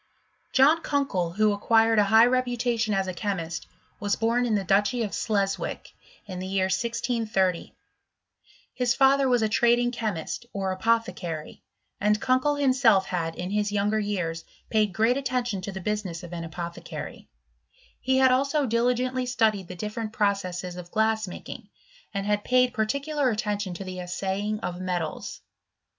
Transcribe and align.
John 0.51 0.81
Kunkel, 0.81 1.33
who 1.33 1.53
acquired 1.53 1.99
a 1.99 2.05
high 2.05 2.25
reputation 2.25 2.91
as 2.95 3.05
a 3.05 3.13
chemist, 3.13 3.67
was 3.99 4.15
born 4.15 4.47
in 4.47 4.55
the 4.55 4.63
Duchy 4.63 5.03
of 5.03 5.13
Sleswick, 5.13 5.93
in 6.25 6.39
ihe 6.39 6.45
year 6.49 6.65
1 6.65 6.69
630; 6.71 7.75
his 8.73 8.95
father 8.95 9.29
was 9.29 9.43
a 9.43 9.47
trading 9.47 9.91
chemist, 9.91 10.47
or 10.53 10.71
apothe 10.75 11.15
cary; 11.15 11.61
and 11.99 12.19
Kunkel 12.19 12.55
himself 12.55 13.05
had, 13.05 13.35
in 13.35 13.51
liis 13.51 13.71
younger 13.71 13.99
years, 13.99 14.43
paid 14.71 14.91
great 14.91 15.17
attention 15.17 15.61
to 15.61 15.71
the 15.71 15.79
business 15.79 16.23
of 16.23 16.33
an 16.33 16.45
apothecary: 16.45 17.29
lie 18.07 18.15
had 18.15 18.31
also 18.31 18.65
diligently 18.65 19.27
studied 19.27 19.67
the 19.67 19.75
different 19.75 20.11
processes 20.13 20.77
of 20.77 20.89
glass 20.89 21.27
making; 21.27 21.69
and 22.11 22.25
had 22.25 22.43
paid 22.43 22.73
particular 22.73 23.29
attention 23.29 23.75
to 23.75 23.83
the 23.83 23.99
assaying 23.99 24.59
of 24.61 24.81
metals. 24.81 25.41